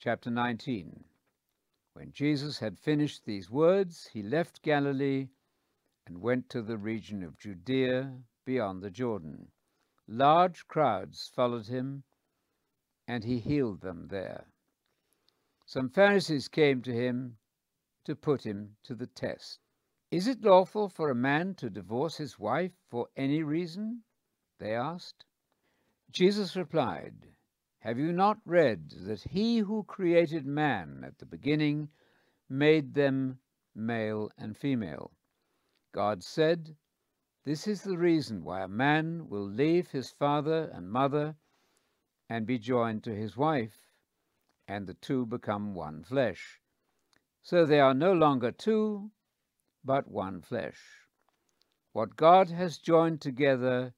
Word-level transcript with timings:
Chapter 0.00 0.30
19 0.30 1.02
When 1.94 2.12
Jesus 2.12 2.60
had 2.60 2.78
finished 2.78 3.24
these 3.24 3.50
words, 3.50 4.06
he 4.12 4.22
left 4.22 4.62
Galilee 4.62 5.26
and 6.06 6.22
went 6.22 6.48
to 6.50 6.62
the 6.62 6.78
region 6.78 7.24
of 7.24 7.36
Judea 7.36 8.22
beyond 8.44 8.80
the 8.80 8.92
Jordan. 8.92 9.50
Large 10.06 10.68
crowds 10.68 11.32
followed 11.34 11.66
him, 11.66 12.04
and 13.08 13.24
he 13.24 13.40
healed 13.40 13.80
them 13.80 14.06
there. 14.06 14.46
Some 15.66 15.90
Pharisees 15.90 16.46
came 16.46 16.80
to 16.82 16.92
him 16.92 17.38
to 18.04 18.14
put 18.14 18.46
him 18.46 18.76
to 18.84 18.94
the 18.94 19.08
test. 19.08 19.58
Is 20.12 20.28
it 20.28 20.44
lawful 20.44 20.88
for 20.88 21.10
a 21.10 21.14
man 21.16 21.56
to 21.56 21.68
divorce 21.68 22.18
his 22.18 22.38
wife 22.38 22.78
for 22.88 23.08
any 23.16 23.42
reason? 23.42 24.04
They 24.58 24.76
asked. 24.76 25.24
Jesus 26.12 26.54
replied, 26.54 27.34
Have 27.80 27.96
you 27.96 28.12
not 28.12 28.40
read 28.44 28.90
that 28.90 29.22
he 29.22 29.58
who 29.58 29.84
created 29.84 30.44
man 30.44 31.04
at 31.04 31.18
the 31.18 31.26
beginning 31.26 31.90
made 32.48 32.94
them 32.94 33.38
male 33.72 34.32
and 34.36 34.56
female? 34.56 35.12
God 35.92 36.24
said, 36.24 36.76
This 37.44 37.68
is 37.68 37.82
the 37.82 37.96
reason 37.96 38.42
why 38.42 38.62
a 38.62 38.68
man 38.68 39.28
will 39.28 39.46
leave 39.46 39.92
his 39.92 40.10
father 40.10 40.64
and 40.74 40.90
mother 40.90 41.36
and 42.28 42.46
be 42.46 42.58
joined 42.58 43.04
to 43.04 43.14
his 43.14 43.36
wife, 43.36 43.92
and 44.66 44.86
the 44.86 44.94
two 44.94 45.24
become 45.24 45.72
one 45.72 46.02
flesh. 46.02 46.60
So 47.42 47.64
they 47.64 47.78
are 47.78 47.94
no 47.94 48.12
longer 48.12 48.50
two, 48.50 49.12
but 49.84 50.08
one 50.08 50.42
flesh. 50.42 51.06
What 51.92 52.16
God 52.16 52.50
has 52.50 52.78
joined 52.78 53.20
together, 53.20 53.94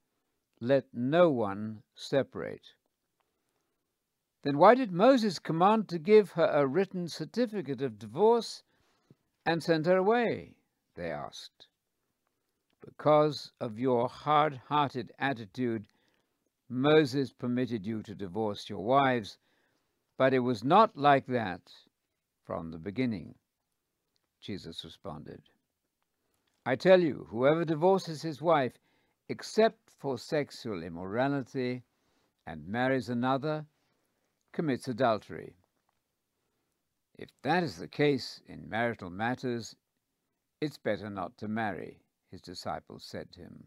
let 0.61 0.93
no 0.93 1.31
one 1.31 1.83
separate. 1.95 2.75
Then 4.43 4.57
why 4.57 4.75
did 4.75 4.91
Moses 4.91 5.39
command 5.39 5.89
to 5.89 5.99
give 5.99 6.33
her 6.33 6.47
a 6.47 6.67
written 6.67 7.09
certificate 7.09 7.83
of 7.83 7.99
divorce 7.99 8.63
and 9.45 9.63
send 9.63 9.87
her 9.87 9.97
away? 9.97 10.55
They 10.95 11.11
asked. 11.11 11.67
Because 12.81 13.53
of 13.61 13.79
your 13.79 14.09
hard 14.09 14.63
hearted 14.69 15.13
attitude, 15.19 15.87
Moses 16.69 17.33
permitted 17.33 17.85
you 17.85 18.03
to 18.03 18.15
divorce 18.15 18.71
your 18.71 18.83
wives, 18.83 19.37
but 20.17 20.33
it 20.33 20.39
was 20.39 20.65
not 20.65 20.97
like 20.97 21.27
that 21.27 21.73
from 22.45 22.71
the 22.71 22.79
beginning. 22.79 23.35
Jesus 24.41 24.85
responded, 24.85 25.43
I 26.65 26.77
tell 26.77 27.01
you, 27.01 27.27
whoever 27.31 27.65
divorces 27.65 28.23
his 28.23 28.41
wife, 28.41 28.79
except 29.29 29.91
for 29.99 30.17
sexual 30.17 30.83
immorality, 30.83 31.83
and 32.47 32.67
marries 32.67 33.09
another, 33.09 33.67
commits 34.53 34.89
adultery. 34.89 35.55
If 37.19 37.31
that 37.43 37.63
is 37.63 37.77
the 37.77 37.89
case 37.89 38.41
in 38.47 38.69
marital 38.69 39.11
matters, 39.11 39.77
it's 40.61 40.79
better 40.79 41.11
not 41.11 41.37
to 41.39 41.49
marry, 41.49 42.01
his 42.31 42.41
disciples 42.41 43.05
said 43.05 43.33
to 43.33 43.41
him. 43.41 43.67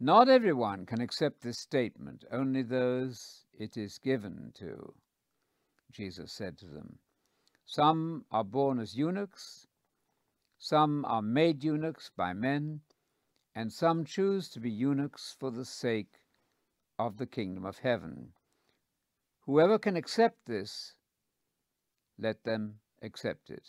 Not 0.00 0.28
everyone 0.28 0.86
can 0.86 1.00
accept 1.00 1.40
this 1.40 1.58
statement, 1.58 2.24
only 2.30 2.62
those 2.62 3.46
it 3.52 3.76
is 3.76 3.98
given 3.98 4.52
to. 4.54 4.94
Jesus 5.90 6.32
said 6.32 6.56
to 6.58 6.66
them, 6.66 6.98
Some 7.64 8.24
are 8.30 8.44
born 8.44 8.78
as 8.78 8.96
eunuchs, 8.96 9.66
some 10.58 11.04
are 11.04 11.22
made 11.22 11.64
eunuchs 11.64 12.10
by 12.16 12.32
men, 12.32 12.82
and 13.54 13.72
some 13.72 14.04
choose 14.04 14.48
to 14.50 14.60
be 14.60 14.70
eunuchs 14.70 15.34
for 15.38 15.50
the 15.50 15.64
sake 15.64 16.20
of 16.98 17.16
the 17.16 17.26
kingdom 17.26 17.64
of 17.64 17.78
heaven. 17.78 18.32
Whoever 19.48 19.78
can 19.78 19.96
accept 19.96 20.44
this, 20.44 20.92
let 22.18 22.44
them 22.44 22.80
accept 23.00 23.48
it. 23.48 23.66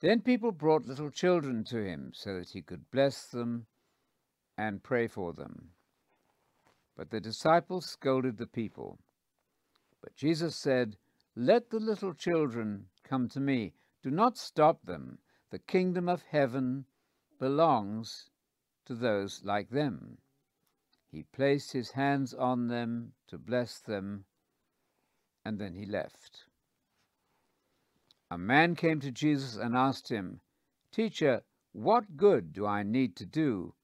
Then 0.00 0.22
people 0.22 0.52
brought 0.52 0.86
little 0.86 1.10
children 1.10 1.64
to 1.64 1.84
him 1.84 2.12
so 2.14 2.38
that 2.38 2.48
he 2.48 2.62
could 2.62 2.90
bless 2.90 3.26
them 3.26 3.66
and 4.56 4.82
pray 4.82 5.06
for 5.06 5.34
them. 5.34 5.72
But 6.96 7.10
the 7.10 7.20
disciples 7.20 7.84
scolded 7.84 8.38
the 8.38 8.46
people. 8.46 8.98
But 10.02 10.16
Jesus 10.16 10.56
said, 10.56 10.96
Let 11.34 11.68
the 11.68 11.78
little 11.78 12.14
children 12.14 12.86
come 13.04 13.28
to 13.28 13.40
me. 13.40 13.74
Do 14.02 14.10
not 14.10 14.38
stop 14.38 14.82
them. 14.86 15.18
The 15.50 15.58
kingdom 15.58 16.08
of 16.08 16.22
heaven 16.22 16.86
belongs 17.38 18.30
to 18.86 18.94
those 18.94 19.44
like 19.44 19.68
them. 19.68 20.16
He 21.10 21.22
placed 21.22 21.72
his 21.72 21.92
hands 21.92 22.34
on 22.34 22.68
them 22.68 23.12
to 23.28 23.38
bless 23.38 23.78
them, 23.78 24.24
and 25.44 25.58
then 25.58 25.74
he 25.74 25.86
left. 25.86 26.44
A 28.30 28.38
man 28.38 28.74
came 28.74 29.00
to 29.00 29.12
Jesus 29.12 29.56
and 29.56 29.76
asked 29.76 30.08
him, 30.08 30.40
Teacher, 30.90 31.42
what 31.72 32.16
good 32.16 32.52
do 32.52 32.66
I 32.66 32.82
need 32.82 33.16
to 33.16 33.26
do 33.26 33.74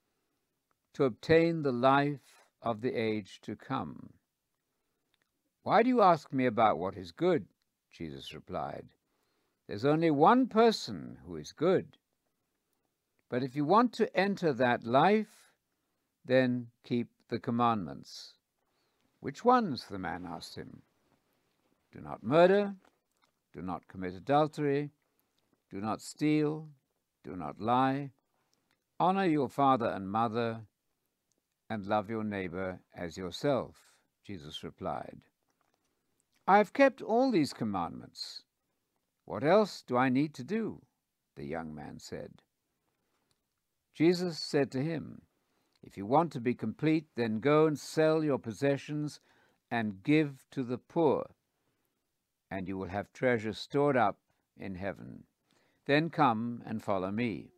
to 0.94 1.04
obtain 1.04 1.62
the 1.62 1.72
life 1.72 2.44
of 2.60 2.80
the 2.80 2.94
age 2.94 3.40
to 3.42 3.56
come. 3.56 4.12
Why 5.62 5.82
do 5.82 5.88
you 5.88 6.02
ask 6.02 6.32
me 6.32 6.46
about 6.46 6.78
what 6.78 6.96
is 6.96 7.12
good? 7.12 7.46
Jesus 7.90 8.34
replied. 8.34 8.86
There's 9.68 9.84
only 9.84 10.10
one 10.10 10.48
person 10.48 11.18
who 11.24 11.36
is 11.36 11.52
good. 11.52 11.96
But 13.30 13.42
if 13.42 13.56
you 13.56 13.64
want 13.64 13.92
to 13.94 14.14
enter 14.16 14.52
that 14.52 14.84
life, 14.84 15.41
then 16.24 16.68
keep 16.84 17.08
the 17.28 17.38
commandments. 17.38 18.34
Which 19.20 19.44
ones? 19.44 19.86
the 19.90 19.98
man 19.98 20.26
asked 20.26 20.56
him. 20.56 20.82
Do 21.92 22.00
not 22.00 22.22
murder, 22.22 22.74
do 23.52 23.62
not 23.62 23.86
commit 23.88 24.14
adultery, 24.14 24.90
do 25.70 25.80
not 25.80 26.00
steal, 26.00 26.68
do 27.22 27.36
not 27.36 27.60
lie, 27.60 28.10
honor 28.98 29.26
your 29.26 29.48
father 29.48 29.86
and 29.86 30.10
mother, 30.10 30.62
and 31.68 31.86
love 31.86 32.10
your 32.10 32.24
neighbor 32.24 32.80
as 32.94 33.16
yourself. 33.16 33.76
Jesus 34.24 34.62
replied, 34.62 35.20
I 36.46 36.58
have 36.58 36.72
kept 36.72 37.02
all 37.02 37.30
these 37.30 37.52
commandments. 37.52 38.42
What 39.24 39.44
else 39.44 39.82
do 39.86 39.96
I 39.96 40.08
need 40.08 40.34
to 40.34 40.44
do? 40.44 40.82
The 41.36 41.44
young 41.44 41.74
man 41.74 41.98
said. 41.98 42.42
Jesus 43.94 44.38
said 44.38 44.70
to 44.72 44.82
him, 44.82 45.22
If 45.82 45.96
you 45.96 46.06
want 46.06 46.32
to 46.32 46.40
be 46.40 46.54
complete, 46.54 47.06
then 47.16 47.40
go 47.40 47.66
and 47.66 47.78
sell 47.78 48.22
your 48.22 48.38
possessions 48.38 49.20
and 49.70 50.02
give 50.02 50.44
to 50.52 50.62
the 50.62 50.78
poor, 50.78 51.30
and 52.50 52.68
you 52.68 52.76
will 52.76 52.88
have 52.88 53.12
treasure 53.12 53.52
stored 53.52 53.96
up 53.96 54.18
in 54.56 54.76
heaven. 54.76 55.24
Then 55.86 56.10
come 56.10 56.62
and 56.64 56.82
follow 56.82 57.10
me. 57.10 57.50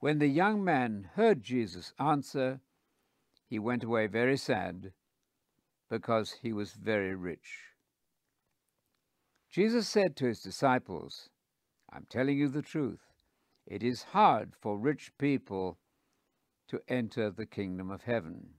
When 0.00 0.18
the 0.18 0.28
young 0.28 0.62
man 0.62 1.08
heard 1.14 1.42
Jesus 1.42 1.94
answer, 1.98 2.60
he 3.48 3.58
went 3.58 3.84
away 3.84 4.06
very 4.06 4.36
sad 4.36 4.92
because 5.88 6.32
he 6.42 6.52
was 6.52 6.72
very 6.72 7.14
rich. 7.14 7.70
Jesus 9.48 9.88
said 9.88 10.16
to 10.16 10.26
his 10.26 10.40
disciples, 10.40 11.30
I'm 11.90 12.06
telling 12.10 12.36
you 12.36 12.48
the 12.48 12.62
truth. 12.62 13.12
It 13.66 13.82
is 13.82 14.02
hard 14.02 14.54
for 14.60 14.76
rich 14.76 15.12
people 15.16 15.78
to 16.68 16.80
enter 16.88 17.30
the 17.30 17.46
kingdom 17.46 17.90
of 17.90 18.02
heaven. 18.02 18.54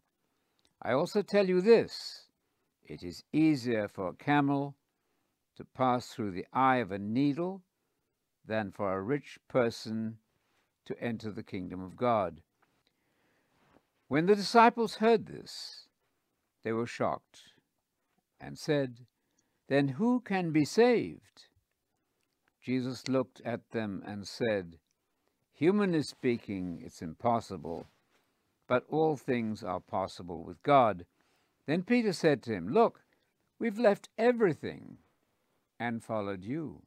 I 0.81 0.91
also 0.93 1.21
tell 1.21 1.47
you 1.47 1.61
this 1.61 2.27
it 2.83 3.03
is 3.03 3.23
easier 3.33 3.87
for 3.87 4.09
a 4.09 4.13
camel 4.13 4.75
to 5.57 5.65
pass 5.65 6.07
through 6.07 6.31
the 6.31 6.45
eye 6.53 6.77
of 6.77 6.91
a 6.91 6.99
needle 6.99 7.63
than 8.45 8.71
for 8.71 8.93
a 8.93 9.01
rich 9.01 9.39
person 9.47 10.17
to 10.85 11.01
enter 11.01 11.31
the 11.31 11.43
kingdom 11.43 11.81
of 11.81 11.95
God. 11.95 12.41
When 14.07 14.27
the 14.27 14.35
disciples 14.35 14.95
heard 14.95 15.25
this, 15.25 15.87
they 16.63 16.71
were 16.71 16.85
shocked 16.85 17.41
and 18.39 18.57
said, 18.57 19.05
Then 19.67 19.87
who 19.87 20.19
can 20.19 20.51
be 20.51 20.65
saved? 20.65 21.47
Jesus 22.61 23.07
looked 23.07 23.41
at 23.43 23.71
them 23.71 24.03
and 24.05 24.27
said, 24.27 24.77
Humanly 25.53 26.03
speaking, 26.03 26.81
it's 26.83 27.01
impossible, 27.01 27.87
but 28.67 28.85
all 28.89 29.15
things 29.15 29.63
are 29.63 29.79
possible 29.79 30.43
with 30.43 30.61
God. 30.63 31.05
Then 31.67 31.83
Peter 31.83 32.13
said 32.13 32.41
to 32.43 32.53
him, 32.53 32.67
Look, 32.67 33.01
we've 33.59 33.79
left 33.79 34.09
everything 34.17 34.97
and 35.79 36.03
followed 36.03 36.43
you. 36.43 36.83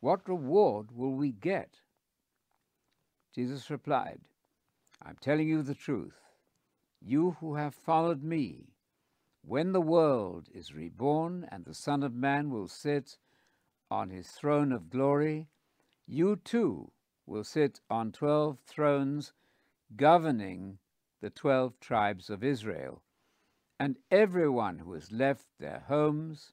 What 0.00 0.28
reward 0.28 0.92
will 0.92 1.12
we 1.14 1.32
get? 1.32 1.80
Jesus 3.34 3.70
replied, 3.70 4.20
I'm 5.04 5.16
telling 5.20 5.48
you 5.48 5.62
the 5.62 5.74
truth. 5.74 6.20
You 7.00 7.36
who 7.40 7.54
have 7.54 7.74
followed 7.74 8.22
me, 8.22 8.68
when 9.44 9.72
the 9.72 9.80
world 9.80 10.48
is 10.54 10.74
reborn 10.74 11.48
and 11.50 11.64
the 11.64 11.74
Son 11.74 12.02
of 12.02 12.14
Man 12.14 12.50
will 12.50 12.68
sit 12.68 13.18
on 13.90 14.10
his 14.10 14.28
throne 14.28 14.70
of 14.70 14.90
glory, 14.90 15.48
you 16.06 16.36
too 16.36 16.92
will 17.26 17.44
sit 17.44 17.80
on 17.90 18.12
twelve 18.12 18.58
thrones 18.66 19.32
governing 19.96 20.78
the 21.22 21.30
twelve 21.30 21.78
tribes 21.80 22.28
of 22.28 22.44
Israel. 22.44 23.00
And 23.80 23.96
everyone 24.10 24.80
who 24.80 24.92
has 24.92 25.10
left 25.10 25.46
their 25.58 25.84
homes, 25.88 26.52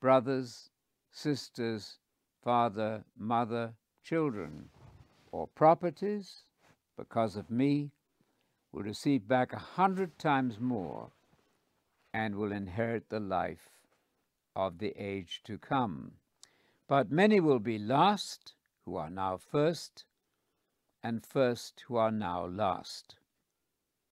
brothers, 0.00 0.70
sisters, 1.12 1.98
father, 2.42 3.04
mother, 3.16 3.74
children, 4.02 4.70
or 5.30 5.46
properties 5.46 6.42
because 6.96 7.36
of 7.36 7.50
me 7.50 7.90
will 8.72 8.82
receive 8.82 9.28
back 9.28 9.52
a 9.52 9.58
hundred 9.58 10.18
times 10.18 10.58
more 10.58 11.10
and 12.12 12.34
will 12.34 12.52
inherit 12.52 13.08
the 13.08 13.20
life 13.20 13.68
of 14.56 14.78
the 14.78 14.94
age 14.96 15.42
to 15.44 15.58
come. 15.58 16.12
But 16.88 17.10
many 17.10 17.38
will 17.40 17.58
be 17.58 17.78
last 17.78 18.54
who 18.84 18.96
are 18.96 19.10
now 19.10 19.38
first, 19.38 20.04
and 21.02 21.24
first 21.24 21.84
who 21.86 21.96
are 21.96 22.12
now 22.12 22.46
last. 22.46 23.16